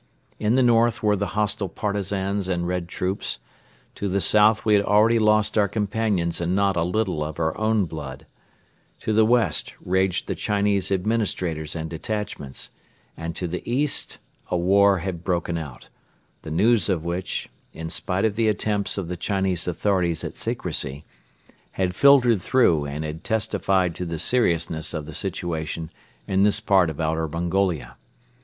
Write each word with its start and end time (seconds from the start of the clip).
In 0.39 0.53
the 0.53 0.63
north 0.63 1.03
were 1.03 1.15
the 1.15 1.37
hostile 1.37 1.69
Partisans 1.69 2.47
and 2.47 2.67
Red 2.67 2.87
troops; 2.87 3.37
to 3.93 4.09
the 4.09 4.19
south 4.19 4.65
we 4.65 4.73
had 4.73 4.83
already 4.83 5.19
lost 5.19 5.59
our 5.59 5.67
companions 5.67 6.41
and 6.41 6.55
not 6.55 6.75
a 6.75 6.81
little 6.81 7.23
of 7.23 7.39
our 7.39 7.55
own 7.55 7.85
blood; 7.85 8.25
to 9.01 9.13
the 9.13 9.23
west 9.27 9.75
raged 9.79 10.25
the 10.25 10.33
Chinese 10.33 10.91
administrators 10.91 11.75
and 11.75 11.87
detachments; 11.87 12.71
and 13.15 13.35
to 13.35 13.45
the 13.47 13.61
east 13.71 14.17
a 14.49 14.57
war 14.57 14.97
had 14.97 15.23
broken 15.23 15.55
out, 15.55 15.89
the 16.41 16.49
news 16.49 16.89
of 16.89 17.05
which, 17.05 17.47
in 17.71 17.87
spite 17.87 18.25
of 18.25 18.35
the 18.35 18.47
attempts 18.47 18.97
of 18.97 19.07
the 19.07 19.15
Chinese 19.15 19.67
authorities 19.67 20.23
at 20.23 20.35
secrecy, 20.35 21.05
had 21.73 21.93
filtered 21.93 22.41
through 22.41 22.85
and 22.87 23.03
had 23.03 23.23
testified 23.23 23.93
to 23.93 24.07
the 24.07 24.17
seriousness 24.17 24.95
of 24.95 25.05
the 25.05 25.13
situation 25.13 25.91
in 26.27 26.41
this 26.41 26.59
part 26.59 26.89
of 26.89 26.99
Outer 26.99 27.27
Mongolia. 27.27 27.97